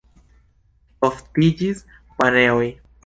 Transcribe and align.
Oftiĝis 1.09 1.85
paneoj. 2.17 2.67